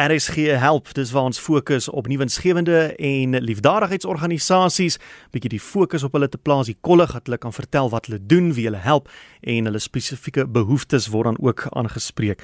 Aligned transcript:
RSG 0.00 0.56
help, 0.56 0.88
dis 0.96 1.10
waar 1.12 1.26
ons 1.28 1.40
fokus 1.40 1.88
op 1.88 2.06
nuwensgewende 2.08 2.94
en 2.96 3.36
liefdadigheidsorganisasies, 3.44 4.96
bietjie 5.34 5.52
die 5.52 5.60
fokus 5.60 6.06
op 6.06 6.16
hulle 6.16 6.30
te 6.32 6.40
plaas, 6.40 6.70
die 6.70 6.78
kollig 6.80 7.12
dat 7.12 7.28
hulle 7.28 7.38
kan 7.42 7.52
vertel 7.52 7.90
wat 7.92 8.08
hulle 8.08 8.20
doen, 8.24 8.54
wie 8.56 8.64
hulle 8.70 8.80
help 8.80 9.10
en 9.44 9.68
hulle 9.68 9.82
spesifieke 9.82 10.46
behoeftes 10.48 11.10
word 11.12 11.32
dan 11.32 11.40
ook 11.44 11.66
aangespreek. 11.76 12.40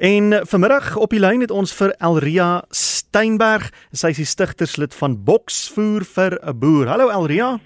En 0.00 0.40
vanmiddag 0.48 0.96
op 0.96 1.12
die 1.12 1.20
lyn 1.20 1.44
het 1.44 1.52
ons 1.52 1.76
vir 1.76 1.92
Elria 2.00 2.64
Steinberg, 2.72 3.68
sy 3.92 4.14
is 4.16 4.22
die 4.24 4.28
stigterslid 4.32 4.96
van 4.96 5.20
Boksvoer 5.24 6.04
vir 6.16 6.40
'n 6.40 6.58
boer. 6.58 6.88
Hallo 6.88 7.10
Elria. 7.10 7.58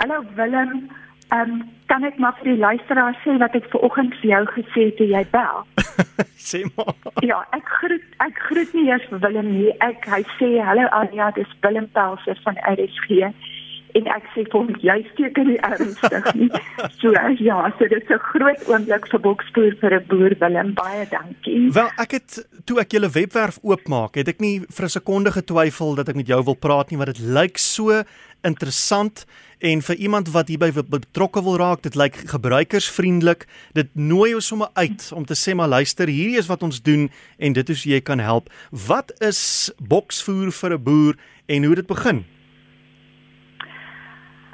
Hallo 0.00 0.24
Willem. 0.34 1.03
Ehm 1.34 1.50
um, 1.50 1.62
kan 1.86 2.04
ek 2.04 2.18
maar 2.22 2.34
vir 2.38 2.52
die 2.52 2.60
luisteraars 2.60 3.18
sê 3.24 3.32
wat 3.42 3.54
ek 3.58 3.66
ver 3.72 3.82
oggend 3.86 4.14
vir 4.20 4.30
jou 4.30 4.42
gesê 4.54 4.84
het 4.88 4.96
toe 5.00 5.06
jy 5.10 5.22
bel? 5.32 5.64
sê 6.50 6.60
maar. 6.76 6.94
Ja, 7.26 7.40
ek 7.56 7.72
groet 7.78 8.06
ek 8.26 8.38
groet 8.48 8.70
nie 8.76 8.86
eers 8.90 9.08
Willem 9.10 9.50
nie. 9.56 9.72
Ek 9.86 10.06
hy 10.12 10.22
sê 10.36 10.50
hallo 10.68 10.86
Anja, 11.00 11.32
dis 11.38 11.50
Willem 11.66 11.88
Pelser 11.96 12.38
van 12.46 12.60
RSG 12.76 13.32
en 13.98 14.08
ek 14.10 14.26
sê 14.34 14.42
vir 14.42 14.56
hom 14.58 14.70
jy 14.82 14.96
steek 15.12 15.38
in 15.38 15.52
die 15.52 15.60
ernstig 15.70 16.30
nie. 16.34 16.50
So 17.00 17.12
ja, 17.12 17.58
so 17.78 17.86
dit 17.88 18.02
is 18.02 18.10
'n 18.10 18.18
groot 18.30 18.60
oomblik 18.68 19.06
vir 19.12 19.20
bokspoor 19.20 19.72
vir 19.80 19.94
'n 20.00 20.06
boer 20.08 20.34
Willem. 20.40 20.74
Baie 20.74 21.06
dankie. 21.10 21.70
Wel, 21.72 21.90
ek 21.98 22.12
het 22.12 22.46
toe 22.64 22.80
ek 22.80 22.92
julle 22.92 23.10
webwerf 23.10 23.58
oopmaak, 23.62 24.14
het 24.14 24.28
ek 24.28 24.40
nie 24.40 24.60
vir 24.60 24.84
'n 24.84 24.96
sekonde 24.98 25.32
getwyfel 25.32 25.94
dat 25.94 26.08
ek 26.08 26.16
met 26.16 26.26
jou 26.26 26.42
wil 26.44 26.56
praat 26.56 26.90
nie, 26.90 26.98
want 26.98 27.14
dit 27.14 27.24
lyk 27.24 27.58
so 27.58 28.02
interessant 28.42 29.26
en 29.58 29.82
vir 29.82 29.96
iemand 29.96 30.28
wat 30.34 30.48
hierby 30.48 30.70
betrokke 30.72 31.42
wil 31.42 31.56
raak, 31.56 31.82
dit 31.82 31.94
lyk 31.94 32.16
gebruikersvriendelik. 32.28 33.46
Dit 33.72 33.88
nooi 33.94 34.30
jou 34.30 34.40
sommer 34.40 34.68
uit 34.74 35.10
om 35.14 35.24
te 35.24 35.34
sê 35.34 35.54
maar 35.54 35.68
luister, 35.68 36.08
hierdie 36.08 36.38
is 36.38 36.50
wat 36.50 36.62
ons 36.62 36.82
doen 36.82 37.10
en 37.38 37.52
dit 37.52 37.68
is 37.68 37.84
hoe 37.84 37.92
jy 37.92 38.00
kan 38.00 38.18
help. 38.18 38.50
Wat 38.70 39.12
is 39.20 39.72
boksvoer 39.78 40.52
vir 40.52 40.72
'n 40.72 40.82
boer 40.82 41.14
en 41.46 41.64
hoe 41.64 41.74
dit 41.74 41.86
begin? 41.86 42.24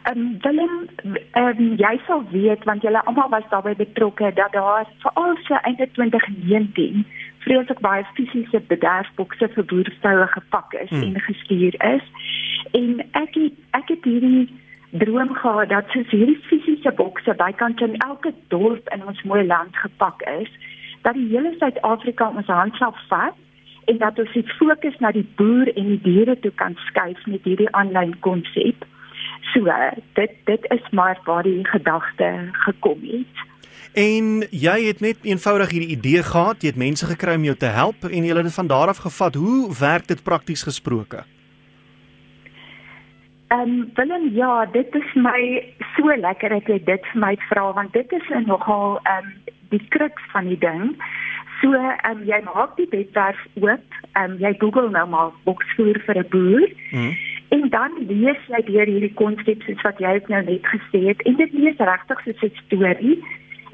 Ehm 0.05 0.19
um, 0.19 0.39
Willem, 0.43 0.89
um, 1.37 1.77
jy 1.77 2.01
sal 2.07 2.23
weet 2.31 2.65
want 2.65 2.83
julle 2.83 3.03
almal 3.05 3.29
was 3.29 3.49
daarbey 3.51 3.75
betrokke 3.77 4.33
dat 4.35 4.53
daar 4.53 4.87
veral 5.03 5.37
so 5.45 5.55
einde 5.55 5.89
2019 5.93 7.05
vreeslik 7.45 7.81
baie 7.81 8.05
fisiese 8.15 8.61
bederfbokse 8.73 9.49
vir 9.55 9.65
boerevroue 9.73 10.27
gepak 10.27 10.73
is 10.73 10.91
hmm. 10.91 11.03
en 11.03 11.21
gestuur 11.21 11.77
is. 11.95 12.07
En 12.81 13.05
ek 13.23 13.35
het, 13.35 13.61
ek 13.81 13.93
het 13.95 14.05
hierdie 14.05 14.49
droom 14.91 15.35
gehad 15.35 15.69
dat 15.69 15.93
soos 15.95 16.11
hierdie 16.11 16.41
fisiese 16.49 16.93
bokse 16.97 17.35
bykant 17.43 17.81
in 17.81 17.97
elke 17.97 18.33
dorp 18.49 18.89
in 18.95 19.05
ons 19.07 19.23
mooi 19.23 19.45
land 19.47 19.77
gepak 19.77 20.23
is, 20.33 20.51
dat 21.03 21.15
die 21.15 21.29
hele 21.33 21.53
Suid-Afrika 21.59 22.29
ons 22.29 22.47
hand 22.47 22.77
sal 22.77 22.95
vat 23.09 23.37
en 23.91 23.99
dat 23.99 24.19
ons 24.19 24.33
dit 24.33 24.57
fokus 24.59 24.97
na 25.01 25.13
die 25.13 25.27
boer 25.37 25.71
en 25.75 25.93
die 25.95 26.01
diere 26.05 26.37
toe 26.41 26.53
kan 26.63 26.77
skuif 26.89 27.27
met 27.27 27.45
hierdie 27.45 27.71
aanlyn 27.77 28.17
konsep. 28.27 28.85
So 29.53 29.67
dit 30.13 30.31
dit 30.45 30.67
is 30.71 30.91
maar 30.91 31.19
waar 31.25 31.43
die 31.43 31.65
gedagte 31.67 32.49
gekom 32.53 33.01
het. 33.03 33.49
En 33.93 34.47
jy 34.51 34.77
het 34.87 35.01
net 35.01 35.19
eenvoudig 35.27 35.71
hierdie 35.71 35.97
idee 35.97 36.23
gehad, 36.23 36.63
jy 36.63 36.71
het 36.71 36.79
mense 36.79 37.07
gekry 37.07 37.35
om 37.35 37.45
jou 37.45 37.57
te 37.57 37.73
help 37.75 38.07
en 38.07 38.25
jy 38.25 38.31
het 38.31 38.47
dit 38.47 38.55
van 38.55 38.67
daar 38.71 38.89
af 38.89 39.03
gevat. 39.03 39.35
Hoe 39.35 39.75
werk 39.81 40.07
dit 40.07 40.23
prakties 40.23 40.63
gesproke? 40.63 41.25
Ehm 43.51 43.61
um, 43.61 43.91
Willem, 43.95 44.31
ja, 44.35 44.67
dit 44.67 44.95
is 44.95 45.15
my 45.15 45.73
so 45.97 46.07
lekker 46.17 46.49
dat 46.49 46.69
jy 46.71 46.79
dit 46.85 47.07
vir 47.13 47.21
my 47.21 47.35
vra 47.49 47.73
want 47.73 47.93
dit 47.93 48.13
is 48.13 48.29
nogal 48.47 49.01
ehm 49.03 49.27
um, 49.27 49.33
die 49.71 49.83
kruks 49.89 50.23
van 50.31 50.47
die 50.47 50.59
ding. 50.59 50.95
So 51.61 51.75
ehm 51.75 52.21
um, 52.21 52.23
jy 52.25 52.39
maak 52.47 52.77
die 52.77 52.87
webwerf 52.91 53.43
oop, 53.59 53.99
ehm 54.13 54.31
um, 54.31 54.39
jy 54.39 54.55
Google 54.59 54.91
nou 54.91 55.07
maar 55.09 55.35
boksvoer 55.45 55.99
vir 56.07 56.23
'n 56.23 56.29
boer. 56.31 56.69
Mm. 56.93 57.17
Dan 57.81 57.95
lees 58.09 58.41
jy 58.53 58.59
deur 58.67 58.91
hierdie 58.93 59.15
konsep 59.17 59.63
soos 59.65 59.85
wat 59.87 60.01
jy 60.05 60.19
nou 60.29 60.41
net 60.45 60.67
gesê 60.69 61.01
het 61.07 61.23
en 61.29 61.39
dit 61.39 61.53
lees 61.57 61.79
regtig 61.91 62.19
soos 62.27 62.43
'n 62.49 62.59
storie 62.65 63.17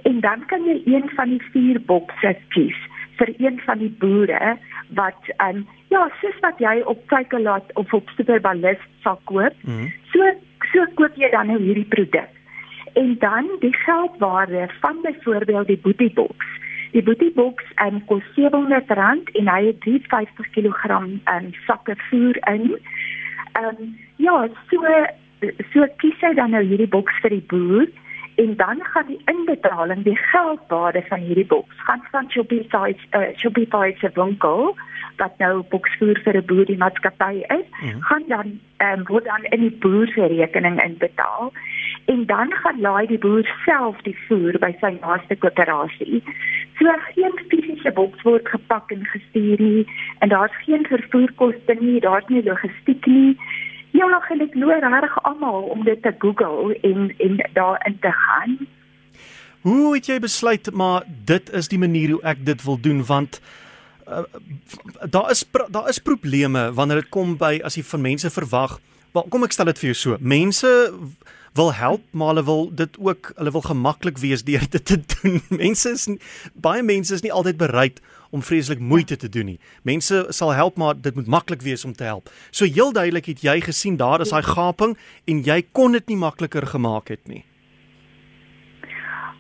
en 0.09 0.21
dan 0.21 0.45
kan 0.47 0.63
jy 0.65 0.77
een 0.87 1.09
van 1.17 1.33
die 1.35 1.43
vier 1.53 1.81
bokse 1.91 2.37
kies 2.55 2.79
vir 3.19 3.33
een 3.39 3.59
van 3.67 3.79
die 3.83 3.95
boere 4.03 4.57
wat 5.01 5.23
ehm 5.37 5.57
um, 5.57 5.67
ja, 5.91 6.03
soos 6.21 6.39
wat 6.45 6.59
jy 6.63 6.77
op 6.93 7.03
Takealot 7.11 7.73
of 7.75 7.93
op 7.95 8.09
Superbalist 8.17 8.87
sal 9.03 9.19
koop. 9.31 9.55
Mm. 9.63 9.91
So 10.13 10.31
so 10.73 10.87
koop 11.01 11.17
jy 11.17 11.31
dan 11.31 11.51
nou 11.51 11.59
hierdie 11.63 11.91
produk. 11.95 12.31
En 12.95 13.17
dan 13.19 13.51
die 13.61 13.75
geldwaarde 13.75 14.69
van 14.81 15.03
byvoorbeeld 15.03 15.67
die 15.67 15.81
Boetie 15.83 16.13
boks. 16.13 16.47
Die 16.93 17.03
Boetie 17.03 17.33
boks 17.35 17.65
um, 17.85 18.05
kos 18.07 18.25
R700 18.37 19.33
en 19.41 19.49
hy 19.49 19.61
het 19.67 19.81
350 19.81 20.51
kg 20.55 21.01
um, 21.35 21.51
sakke 21.67 21.97
voer 22.09 22.39
in. 22.55 22.79
Ehm 23.57 23.77
um, 23.81 23.95
ja, 24.17 24.49
so 24.71 24.83
so 25.73 25.87
kies 26.01 26.21
hy 26.25 26.35
dan 26.35 26.53
nou 26.57 26.65
hierdie 26.65 26.91
boks 26.97 27.23
vir 27.23 27.37
die 27.37 27.47
boer 27.53 27.87
en 28.37 28.57
dan 28.57 28.81
gaan 28.93 29.07
die 29.09 29.21
inbetaling 29.33 30.03
die 30.05 30.17
geldwaarde 30.17 31.03
van 31.09 31.21
hierdie 31.29 31.47
boks 31.47 31.81
gaan 31.89 32.03
van 32.13 32.31
Shopify 32.31 32.93
uh, 33.17 33.29
Shopify 33.41 33.95
se 34.01 34.11
winkel 34.15 34.77
wat 35.21 35.39
nou 35.39 35.63
boksvoer 35.73 36.21
vir 36.25 36.37
'n 36.41 36.47
boer 36.51 36.67
die 36.69 36.81
maatskappy 36.83 37.45
is 37.59 37.69
ja. 37.81 37.97
gaan 38.09 38.25
dan 38.29 38.61
ehm 38.77 38.99
um, 38.99 39.07
word 39.09 39.25
dan 39.25 39.45
in 39.45 39.61
die 39.61 39.77
boer 39.85 40.07
se 40.13 40.27
rekening 40.27 40.83
inbetaal 40.85 41.53
en 42.13 42.27
dan 42.27 42.53
gaan 42.63 42.81
laai 42.81 43.07
die 43.13 43.19
boer 43.19 43.47
self 43.65 44.01
die 44.09 44.17
voer 44.27 44.59
by 44.63 44.73
sy 44.81 44.93
naaste 44.99 45.39
koöperasie 45.45 46.23
so 46.79 46.97
geen 47.13 47.39
fisiese 47.53 47.93
boks 48.01 48.27
word 48.29 48.49
gepak 48.55 48.93
en 48.97 49.07
gestuur 49.15 49.63
nie 49.69 49.87
en 50.21 50.35
daar's 50.35 50.61
geen 50.67 50.85
vervoerkoste 50.91 51.79
nie 51.81 52.01
daar's 52.01 52.29
nie 52.35 52.45
logistiek 52.51 53.07
nie 53.07 53.33
Ja, 53.97 54.07
nog 54.07 54.29
en 54.29 54.43
ek 54.45 54.55
loer 54.55 54.85
reg 54.85 55.15
almal 55.25 55.71
om 55.73 55.85
dit 55.85 56.03
te 56.03 56.13
Google 56.19 56.75
en 56.85 57.15
en 57.19 57.39
daarin 57.53 57.99
te 58.01 58.11
gaan. 58.13 58.57
Hoe 59.61 59.95
het 59.95 60.07
jy 60.07 60.19
besluit 60.21 60.69
maar 60.73 61.07
dit 61.25 61.53
is 61.53 61.69
die 61.73 61.79
manier 61.79 62.11
hoe 62.11 62.23
ek 62.23 62.43
dit 62.47 62.65
wil 62.65 62.77
doen 62.81 63.01
want 63.05 63.41
uh, 64.09 64.27
daar 65.11 65.31
is 65.31 65.45
daar 65.69 65.89
is 65.89 65.99
probleme 65.99 66.73
wanneer 66.73 67.01
dit 67.01 67.09
kom 67.09 67.37
by 67.41 67.61
as 67.65 67.79
jy 67.79 67.85
van 67.95 68.05
mense 68.11 68.31
verwag. 68.31 68.77
Wel, 69.17 69.27
kom 69.33 69.49
ek 69.49 69.57
stel 69.57 69.71
dit 69.73 69.81
vir 69.81 69.93
jou 69.93 69.99
so. 70.03 70.21
Mense 70.21 70.73
wil 71.57 71.73
help, 71.75 72.03
maar 72.13 72.35
hulle 72.35 72.45
wil 72.45 72.69
dit 72.75 72.99
ook, 72.99 73.33
hulle 73.37 73.51
wil 73.51 73.65
gemaklik 73.65 74.19
wees 74.19 74.45
deur 74.45 74.65
dit 74.71 74.85
te 74.87 74.99
doen. 75.15 75.41
Mense 75.49 75.91
is 75.91 76.09
baie 76.55 76.83
mense 76.83 77.15
is 77.15 77.25
nie 77.25 77.33
altyd 77.33 77.57
bereid 77.57 78.01
om 78.31 78.43
vreeslik 78.43 78.79
moeite 78.79 79.17
te 79.17 79.29
doen 79.29 79.53
nie. 79.53 79.59
Mense 79.83 80.27
sal 80.29 80.53
help, 80.55 80.77
maar 80.77 80.95
dit 81.01 81.15
moet 81.15 81.27
maklik 81.27 81.63
wees 81.63 81.85
om 81.85 81.93
te 81.93 82.05
help. 82.05 82.31
So 82.51 82.65
heel 82.65 82.93
duidelik 82.93 83.27
het 83.33 83.43
jy 83.43 83.61
gesien 83.61 83.97
daar 83.97 84.21
is 84.21 84.35
daai 84.35 84.43
gaping 84.43 84.97
en 85.25 85.45
jy 85.47 85.63
kon 85.73 85.97
dit 85.97 86.09
nie 86.13 86.21
makliker 86.21 86.67
gemaak 86.67 87.09
het 87.09 87.25
nie. 87.29 87.45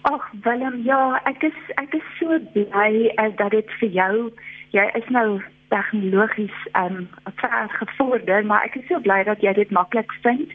Ag 0.06 0.30
Willem, 0.44 0.82
ja, 0.86 1.18
ek 1.26 1.42
is 1.50 1.58
ek 1.82 1.94
is 1.98 2.08
so 2.20 2.38
bly 2.54 3.10
as 3.18 3.34
dat 3.40 3.50
dit 3.50 3.76
vir 3.80 3.90
jou 3.90 4.14
jy 4.76 4.86
is 4.94 5.08
nou 5.10 5.42
tegnologies 5.74 6.58
ehm 6.72 7.00
um, 7.02 7.08
ver 7.42 7.70
gevorder, 7.80 8.44
maar 8.46 8.64
ek 8.64 8.76
is 8.78 8.86
so 8.88 9.00
bly 9.02 9.22
dat 9.26 9.42
jy 9.42 9.52
dit 9.52 9.70
maklik 9.74 10.12
vind. 10.22 10.52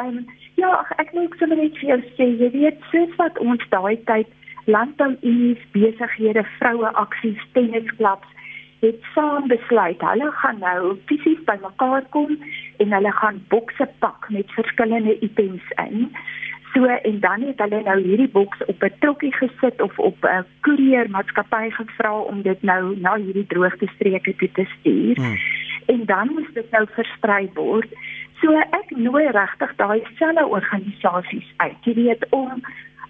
Ehm 0.00 0.22
um, 0.22 0.38
ja, 0.54 0.86
ek 0.98 1.12
wil 1.12 1.28
sommer 1.38 1.56
net 1.56 1.78
vir 1.78 1.88
jou 1.88 2.00
sê, 2.16 2.26
jy 2.42 2.50
weet, 2.50 2.78
soos 2.90 3.16
wat 3.16 3.38
ons 3.38 3.62
daai 3.70 3.96
tyd 4.10 4.28
landbouunies, 4.66 5.58
besighede, 5.72 6.44
vroue 6.58 6.90
aksies, 6.94 7.40
tennisklubs 7.52 8.28
het 8.80 9.00
saam 9.14 9.48
besluit 9.48 10.00
hulle 10.00 10.28
gaan 10.42 10.60
nou 10.64 10.94
fisies 11.08 11.40
bymekaar 11.48 12.04
kom 12.16 12.30
en 12.82 12.94
hulle 12.96 13.12
gaan 13.12 13.42
bokse 13.52 13.86
pak 14.04 14.28
met 14.36 14.54
verskillende 14.56 15.18
items 15.26 15.66
in. 15.84 16.08
So 16.72 16.84
en 16.84 17.20
dan 17.20 17.42
het 17.42 17.60
hulle 17.60 17.82
nou 17.82 17.98
hierdie 18.02 18.30
boks 18.36 18.64
op 18.72 18.82
'n 18.82 18.94
trokkie 18.98 19.32
gesit 19.36 19.82
of 19.82 19.98
op 19.98 20.16
'n 20.24 20.46
koeriermaatskappy 20.60 21.70
gevra 21.70 22.14
om 22.20 22.42
dit 22.42 22.62
nou 22.62 22.96
na 23.00 23.16
hierdie 23.16 23.46
droogtestreke 23.46 24.36
toe 24.36 24.50
te 24.52 24.66
stuur. 24.78 25.16
Hmm. 25.16 25.36
En 25.86 26.04
dan 26.06 26.26
moes 26.34 26.52
dit 26.52 26.70
nou 26.70 26.86
versprei 26.90 27.50
word. 27.54 27.88
So 28.40 28.52
ek 28.56 28.92
nooi 28.96 29.26
regtig 29.36 29.72
daai 29.76 30.00
selfe 30.18 30.46
organisasies 30.46 31.48
uit. 31.56 31.76
Jy 31.84 31.94
weet 31.94 32.24
om 32.36 32.62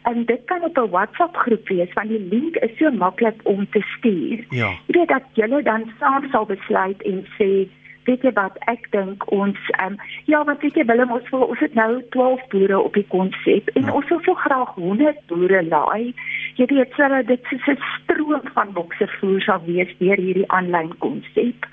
en 0.08 0.24
dit 0.24 0.44
kan 0.44 0.62
op 0.64 0.78
'n 0.78 0.90
WhatsApp 0.90 1.36
groep 1.36 1.68
wees 1.68 1.92
want 1.92 2.08
die 2.08 2.26
link 2.30 2.56
is 2.56 2.78
so 2.78 2.90
maklik 2.90 3.40
om 3.42 3.68
te 3.70 3.82
stuur. 3.96 4.44
Ja. 4.48 4.70
Jy 4.86 4.98
weet 4.98 5.08
dat 5.08 5.24
julle 5.32 5.62
dan 5.62 5.92
saam 5.98 6.30
sal 6.30 6.46
besluit 6.46 7.02
en 7.02 7.26
sê 7.38 7.68
weet 8.04 8.22
jy 8.22 8.32
wat 8.32 8.56
ek 8.72 8.86
dink 8.90 9.26
ons 9.32 9.58
um, 9.84 9.96
ja 10.24 10.44
wat 10.48 10.62
weet 10.64 10.78
jy 10.78 10.84
Willem 10.88 11.12
ons 11.12 11.28
wil 11.30 11.44
ons 11.52 11.62
het 11.64 11.74
nou 11.74 12.02
12 12.16 12.46
boere 12.52 12.78
op 12.80 12.94
die 12.94 13.06
konsep 13.12 13.68
en 13.74 13.82
ja. 13.82 13.92
ons 13.92 14.08
wil 14.08 14.20
so 14.24 14.34
graag 14.34 14.74
100 14.74 15.26
boere 15.26 15.62
laai. 15.68 16.14
Jy 16.58 16.66
weet 16.72 16.96
sodat 16.96 17.26
dit 17.26 17.44
so 17.50 17.72
'n 17.72 17.78
stroom 17.96 18.46
van 18.54 18.72
bokse 18.72 19.06
voer 19.18 19.40
sal 19.42 19.60
wees 19.66 19.92
deur 19.98 20.16
hierdie 20.16 20.48
aanlyn 20.48 20.96
konsep. 20.98 21.68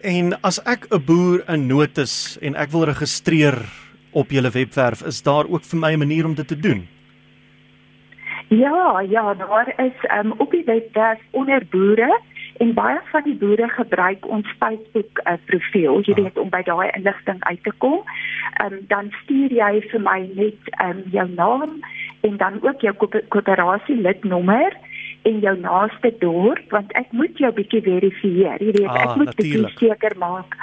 En 0.00 0.32
as 0.40 0.62
ek 0.64 0.86
'n 0.88 1.04
boer 1.04 1.44
in 1.48 1.66
nood 1.66 1.98
is 1.98 2.38
en 2.40 2.54
ek 2.54 2.70
wil 2.70 2.84
registreer 2.84 3.58
op 4.12 4.30
julle 4.30 4.50
webwerf, 4.50 5.02
is 5.02 5.22
daar 5.22 5.44
ook 5.44 5.64
vir 5.64 5.78
my 5.78 5.92
'n 5.92 5.98
manier 5.98 6.24
om 6.24 6.34
dit 6.34 6.48
te 6.48 6.60
doen? 6.60 6.88
Ja, 8.48 9.00
ja, 9.00 9.34
daar 9.34 9.72
is 9.76 9.98
um, 10.10 10.32
op 10.32 10.50
die 10.50 10.64
webwerf 10.64 11.20
onder 11.30 11.62
boere 11.70 12.20
En 12.60 12.74
baie 12.74 12.98
van 13.04 13.22
die 13.24 13.36
boere 13.40 13.68
gebruik 13.68 14.26
ons 14.28 14.48
Facebook 14.58 15.20
uh, 15.24 15.38
profiel, 15.48 16.02
jy 16.04 16.12
ah. 16.12 16.18
weet 16.18 16.38
om 16.42 16.50
by 16.52 16.60
daai 16.66 16.90
inligting 16.92 17.38
uit 17.48 17.62
te 17.64 17.72
kom. 17.80 18.02
Ehm 18.60 18.74
um, 18.74 18.82
dan 18.90 19.08
stuur 19.22 19.54
jy 19.56 19.70
vir 19.92 20.02
my 20.04 20.18
net 20.36 20.68
ehm 20.74 20.98
um, 20.98 21.00
jou 21.14 21.24
naam 21.38 21.78
en 22.28 22.36
dan 22.36 22.58
ook 22.60 22.84
jou 22.84 22.92
koöperasie 23.32 23.96
lidnommer 23.96 24.76
en 25.22 25.40
jou 25.40 25.56
naaste 25.58 26.12
dorp 26.18 26.70
want 26.70 26.92
ek 26.98 27.12
moet 27.12 27.38
jou 27.38 27.52
bietjie 27.52 27.82
verifieer. 27.82 28.62
Jy 28.62 28.72
weet, 28.78 28.88
ah, 28.88 29.02
ek 29.08 29.16
moet 29.20 29.34
bietjie 29.36 29.66
seker 29.78 30.16
maak 30.18 30.56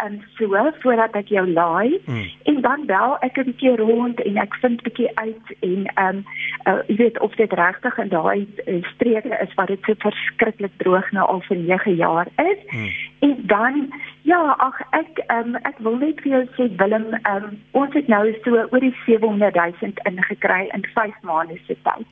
en 0.00 0.22
so 0.38 0.70
voordat 0.80 1.14
ek 1.18 1.28
jou 1.28 1.44
laai 1.48 2.00
mm. 2.04 2.24
en 2.50 2.60
dan 2.64 2.86
bel 2.86 3.16
ek 3.26 3.38
'n 3.38 3.48
bietjie 3.50 3.76
rond 3.76 4.20
en 4.20 4.36
ek 4.44 4.54
vind 4.62 4.82
bietjie 4.82 5.10
uit 5.14 5.46
en 5.60 5.86
ehm 5.94 6.16
um, 6.16 6.24
uh, 6.66 6.80
jy 6.88 6.96
weet 6.96 7.20
of 7.20 7.34
dit 7.34 7.52
regtig 7.52 7.98
in 7.98 8.08
daai 8.08 8.46
uh, 8.66 8.80
streke 8.94 9.38
is 9.44 9.54
wat 9.54 9.68
dit 9.68 9.84
so 9.84 9.94
verskriklik 10.04 10.72
droog 10.84 11.10
nou 11.12 11.26
al 11.26 11.42
vir 11.48 11.56
9 11.56 11.96
jaar 11.96 12.28
is. 12.36 12.60
Mm. 12.70 12.88
En 13.20 13.36
dan 13.46 13.92
ja, 14.22 14.42
ag 14.58 14.80
ek 14.90 15.22
ehm 15.26 15.54
um, 15.54 15.60
ek 15.62 15.78
wil 15.78 15.96
net 15.96 16.20
vir 16.20 16.32
jou 16.32 16.44
sê 16.56 16.70
Willem, 16.76 17.12
ehm 17.22 17.44
um, 17.44 17.60
ons 17.72 17.94
het 17.94 18.08
nou 18.08 18.24
so 18.44 18.64
oor 18.70 18.80
die 18.80 18.96
700 19.04 19.54
000 19.54 19.92
ingekry 20.10 20.68
in 20.72 20.86
5 20.94 21.22
maande 21.22 21.58
se 21.66 21.76
tyd. 21.82 22.06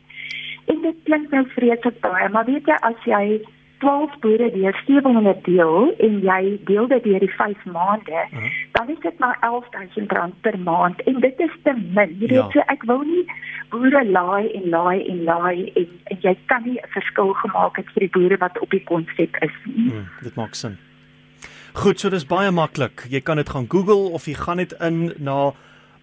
En 0.67 0.83
dit 0.83 0.97
klink 1.05 1.31
nou 1.31 1.47
vreeslik 1.55 2.01
baie, 2.01 2.29
maar 2.29 2.45
weet 2.45 2.67
jy 2.67 2.77
as 2.81 3.05
jy 3.05 3.41
12 3.81 4.19
boere 4.21 4.51
deur 4.53 4.77
700 4.87 5.45
deel 5.45 5.95
en 6.07 6.19
jy 6.25 6.41
deel 6.69 6.89
dit 6.89 7.05
deur 7.05 7.23
die 7.25 7.33
5 7.37 7.65
maande, 7.65 8.13
uh 8.13 8.33
-huh. 8.33 8.51
dan 8.73 8.89
is 8.89 9.01
dit 9.01 9.19
maar 9.19 9.39
R11000 9.41 10.41
per 10.41 10.59
maand 10.59 11.03
en 11.03 11.21
dit 11.21 11.39
is 11.39 11.55
te 11.63 11.73
min. 11.73 12.17
Jy 12.19 12.27
weet 12.27 12.31
ja. 12.31 12.51
so 12.51 12.61
ek 12.67 12.83
wil 12.83 13.01
nie 13.01 13.25
boere 13.71 14.05
laai 14.11 14.53
en 14.53 14.69
laai 14.69 15.07
en 15.07 15.25
laai 15.25 15.73
en, 15.75 15.89
en 16.05 16.19
jy 16.21 16.37
kan 16.47 16.63
nie 16.65 16.79
'n 16.83 16.89
verskil 16.89 17.33
gemaak 17.33 17.77
het 17.77 17.89
vir 17.95 18.01
die 18.01 18.15
boere 18.19 18.37
wat 18.37 18.59
op 18.59 18.71
die 18.71 18.85
konsep 18.85 19.37
is 19.41 19.57
nie. 19.65 19.91
Hmm, 19.91 20.09
dit 20.23 20.35
maak 20.35 20.55
sin. 20.55 20.79
Goed, 21.73 22.01
so 22.01 22.09
dis 22.11 22.27
baie 22.27 22.51
maklik. 22.51 23.07
Jy 23.09 23.21
kan 23.21 23.37
dit 23.37 23.49
gaan 23.49 23.67
Google 23.69 24.11
of 24.13 24.27
jy 24.27 24.35
gaan 24.35 24.57
dit 24.57 24.73
in 24.81 25.13
na 25.19 25.53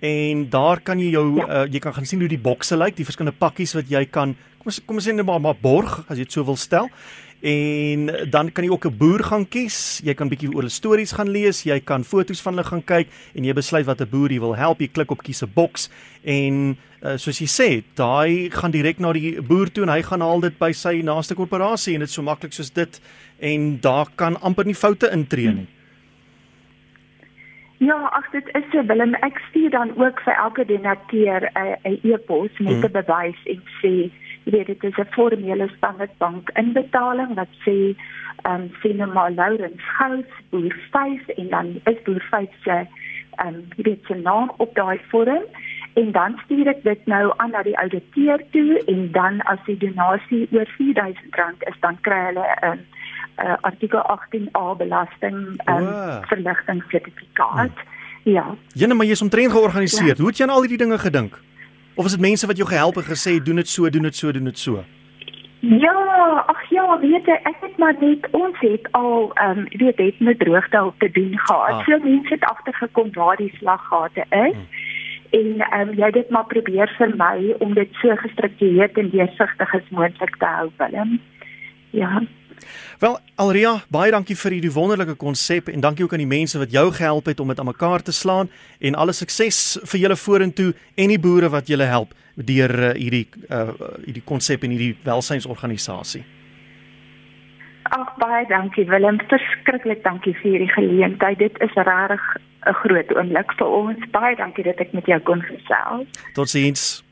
en 0.00 0.48
daar 0.48 0.80
kan 0.80 0.96
jy 0.98 1.10
jou 1.12 1.36
ja. 1.36 1.44
uh, 1.44 1.68
jy 1.68 1.76
kan 1.84 1.92
gaan 1.92 2.08
sien 2.08 2.20
hoe 2.22 2.28
die 2.30 2.40
bokse 2.40 2.76
lyk, 2.78 2.96
die 2.96 3.04
verskillende 3.04 3.38
pakkies 3.38 3.74
wat 3.76 3.90
jy 3.92 4.04
kan 4.08 4.32
kom 4.60 4.72
ons 4.72 4.80
kom 4.84 5.00
ons 5.00 5.08
sê 5.08 5.14
net 5.16 5.28
maar, 5.28 5.40
maar 5.40 5.58
borg 5.60 6.00
as 6.08 6.18
jy 6.18 6.28
dit 6.28 6.36
so 6.36 6.44
wil 6.44 6.58
stel. 6.60 6.90
En 7.40 8.10
dan 8.30 8.52
kan 8.52 8.64
jy 8.64 8.70
ook 8.70 8.84
'n 8.86 8.96
boer 8.96 9.24
gaan 9.24 9.48
kies. 9.48 10.00
Jy 10.04 10.14
kan 10.14 10.28
bietjie 10.28 10.48
oor 10.48 10.62
hulle 10.62 10.68
stories 10.68 11.12
gaan 11.12 11.28
lees, 11.28 11.62
jy 11.62 11.80
kan 11.80 12.04
foto's 12.04 12.40
van 12.40 12.54
hulle 12.54 12.66
gaan 12.66 12.84
kyk 12.84 13.08
en 13.34 13.44
jy 13.44 13.52
besluit 13.52 13.86
watter 13.86 14.08
boer 14.08 14.30
jy 14.30 14.40
wil 14.40 14.56
help. 14.56 14.80
Jy 14.80 14.88
klik 14.88 15.10
op 15.10 15.22
kies 15.22 15.42
'n 15.42 15.50
boks 15.54 15.88
en 16.24 16.76
uh, 17.02 17.16
soos 17.16 17.38
jy 17.38 17.46
sê, 17.46 17.82
daai 17.94 18.50
gaan 18.50 18.70
direk 18.70 18.98
na 18.98 19.12
die 19.12 19.40
boer 19.42 19.72
toe 19.72 19.82
en 19.82 19.88
hy 19.88 20.02
gaan 20.02 20.20
haal 20.20 20.40
dit 20.40 20.58
by 20.58 20.72
sy 20.72 21.00
naaste 21.02 21.34
korporasie 21.34 21.94
en 21.94 22.00
dit 22.00 22.10
so 22.10 22.22
maklik 22.22 22.52
soos 22.52 22.70
dit 22.70 23.00
en 23.40 23.78
daar 23.80 24.06
kan 24.16 24.36
amper 24.40 24.66
nie 24.66 24.74
foute 24.74 25.10
intree 25.10 25.52
nie. 25.52 25.66
Hmm. 25.66 25.79
Ja, 27.80 27.96
ag 28.12 28.30
dit 28.30 28.48
is 28.52 28.64
so 28.72 28.82
Willem, 28.84 29.14
ek 29.24 29.38
stuur 29.48 29.70
dan 29.72 29.92
ook 29.96 30.18
vir 30.20 30.34
elke 30.34 30.64
donateur 30.68 31.46
'n 31.52 31.76
uh, 31.88 32.04
e-pos 32.04 32.58
met 32.58 32.76
'n 32.76 32.80
hmm. 32.80 32.92
bewys 32.92 33.40
en 33.44 33.62
sê, 33.80 33.92
jy 34.44 34.52
weet 34.52 34.66
dit 34.66 34.84
is 34.84 34.98
'n 34.98 35.12
formele 35.16 35.68
standaard 35.76 36.18
bank 36.18 36.50
inbetaling 36.54 37.34
wat 37.34 37.52
sê 37.64 37.96
ehm 38.42 38.60
um, 38.60 38.70
sien 38.82 38.96
nou 38.96 39.12
maar 39.12 39.30
Laurens 39.30 39.82
Gous 39.96 40.32
boer 40.50 40.76
5 40.90 41.28
en 41.28 41.48
dan 41.48 41.80
is 41.84 42.02
boer 42.02 42.26
5 42.30 42.48
se 42.64 42.70
ehm 42.70 43.48
um, 43.48 43.64
jy 43.76 43.82
weet 43.82 44.04
sy 44.04 44.14
naam 44.14 44.52
op 44.56 44.74
daai 44.74 45.00
vorm 45.08 45.44
en 45.94 46.12
dan 46.12 46.38
stuur 46.44 46.68
ek 46.68 46.82
dit 46.82 47.06
nou 47.06 47.32
aan 47.36 47.50
na 47.50 47.62
die 47.62 47.78
ouditeur 47.78 48.40
toe 48.50 48.82
en 48.86 49.12
dan 49.12 49.40
as 49.40 49.64
die 49.66 49.76
donasie 49.76 50.48
oor 50.52 50.68
R4000 50.76 51.68
is 51.72 51.80
dan 51.80 52.00
kry 52.00 52.24
hulle 52.28 52.46
'n 52.46 52.64
um, 52.64 52.70
ehm, 52.70 52.80
uh, 53.38 53.54
artikel 53.60 54.00
18A 54.16 54.76
belasting 54.78 55.38
um, 55.68 55.86
oh. 55.86 56.18
verligting 56.22 56.82
sertifikaat. 56.88 57.74
Hmm. 57.74 57.98
Ja. 58.22 58.54
Jene, 58.74 58.94
maar 58.94 59.06
jy 59.06 59.12
is 59.12 59.22
omtrent 59.22 59.52
georganiseer. 59.52 60.06
Ja. 60.06 60.14
Hoe 60.16 60.26
het 60.26 60.36
jy 60.36 60.44
aan 60.44 60.54
al 60.54 60.60
hierdie 60.66 60.78
dinge 60.78 60.98
gedink? 60.98 61.38
Of 61.94 62.04
is 62.04 62.16
dit 62.16 62.20
mense 62.20 62.46
wat 62.46 62.56
jou 62.56 62.68
gehelp 62.68 62.94
het 62.94 63.08
gesê 63.08 63.42
doen 63.42 63.56
dit 63.56 63.68
so, 63.68 63.90
doen 63.90 64.02
dit 64.02 64.16
so, 64.16 64.32
doen 64.32 64.44
dit 64.44 64.58
so? 64.58 64.84
Ja, 65.60 66.44
ag 66.46 66.60
ja, 66.72 66.84
weet 67.00 67.26
jy, 67.28 67.36
ek 67.44 67.56
het 67.60 67.76
maar 67.76 67.96
net 68.00 68.24
ons 68.36 68.56
het 68.64 68.86
al 68.96 69.32
ehm 69.34 69.58
um, 69.58 69.66
weet 69.82 69.98
het 69.98 70.20
met 70.20 70.38
droogte 70.38 70.84
op 70.84 70.98
te 70.98 71.10
doen 71.10 71.38
gehad. 71.38 71.74
Ah. 71.74 71.84
So 71.84 71.98
mense 72.04 72.32
het 72.34 72.44
agtergekom 72.44 73.12
waar 73.12 73.36
die 73.36 73.52
slaggate 73.58 74.24
is. 74.28 74.56
Hmm. 74.56 74.68
En 75.30 75.60
ehm 75.60 75.88
um, 75.88 75.94
jy 75.94 76.04
het 76.04 76.14
dit 76.14 76.30
maar 76.30 76.46
probeer 76.46 76.94
vir 76.98 77.12
my 77.16 77.54
om 77.58 77.74
dit 77.74 77.92
so 78.02 78.16
gestruktureerd 78.16 78.98
en 78.98 79.10
deursigtig 79.10 79.74
as 79.74 79.90
moontlik 79.90 80.36
te 80.36 80.46
hou, 80.46 80.70
Willem. 80.76 81.20
Ja. 81.90 82.22
Wel, 83.00 83.18
Alria, 83.36 83.82
baie 83.88 84.10
dankie 84.10 84.36
vir 84.36 84.56
hierdie 84.58 84.72
wonderlike 84.72 85.16
konsep 85.20 85.68
en 85.68 85.80
dankie 85.80 86.04
ook 86.04 86.12
aan 86.12 86.24
die 86.24 86.30
mense 86.38 86.58
wat 86.58 86.72
jou 86.72 86.86
gehelp 86.92 87.26
het 87.26 87.40
om 87.40 87.48
dit 87.48 87.58
aan 87.58 87.70
mekaar 87.70 88.02
te 88.02 88.12
slaan 88.12 88.50
en 88.80 88.94
alle 88.94 89.12
sukses 89.12 89.78
vir 89.92 90.00
julle 90.00 90.16
vorentoe 90.16 90.72
en 90.96 91.08
die 91.08 91.18
boere 91.18 91.48
wat 91.48 91.68
julle 91.68 91.88
help 91.88 92.14
deur 92.36 92.70
uh, 92.70 92.92
hierdie 92.96 93.26
uh, 93.50 93.72
hierdie 94.04 94.24
konsep 94.24 94.64
en 94.64 94.74
hierdie 94.76 94.94
welsynsorganisasie. 95.04 96.22
Ag 97.90 98.14
baie 98.22 98.46
dankie 98.46 98.86
Willem, 98.86 99.18
verskriklik 99.32 100.04
dankie 100.04 100.34
vir 100.38 100.52
hierdie 100.52 100.72
geleentheid. 100.76 101.38
Dit 101.38 101.58
is 101.60 101.74
regtig 101.74 102.22
'n 102.66 102.74
groot 102.84 103.14
oomblik 103.16 103.52
vir 103.58 103.66
ons. 103.66 104.10
Baie 104.12 104.36
dankie 104.36 104.64
dat 104.64 104.80
ek 104.80 104.92
met 104.92 105.06
jou 105.06 105.20
kon 105.20 105.42
gesels. 105.42 106.06
Totsiens. 106.34 107.02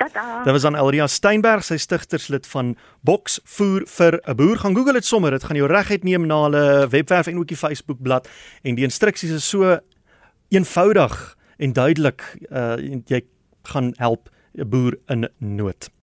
Tata. 0.00 0.42
Dit 0.44 0.52
was 0.52 0.64
aan 0.64 0.76
Elria 0.76 1.06
Steinberg, 1.06 1.64
sy 1.64 1.76
stigterslid 1.76 2.46
van 2.48 2.72
Box 3.04 3.36
Voer 3.44 3.84
vir 3.84 4.16
'n 4.24 4.36
Boer. 4.36 4.56
Gaan 4.58 4.74
Google 4.74 4.92
dit 4.92 5.04
sommer, 5.04 5.30
dit 5.30 5.44
gaan 5.44 5.56
jou 5.56 5.68
reguit 5.68 6.04
neem 6.04 6.26
na 6.26 6.42
hulle 6.42 6.88
webwerf 6.88 7.26
en 7.26 7.38
ook 7.38 7.48
die 7.48 7.56
Facebook 7.56 8.00
bladsy 8.02 8.30
en 8.62 8.74
die 8.74 8.84
instruksies 8.84 9.30
is 9.30 9.48
so 9.48 9.78
eenvoudig 10.48 11.36
en 11.58 11.72
duidelik. 11.72 12.22
Uh 12.50 12.76
jy 13.06 13.22
gaan 13.62 13.92
help 13.96 14.30
'n 14.54 14.68
boer 14.68 14.96
in 15.08 15.28
nood. 15.38 15.90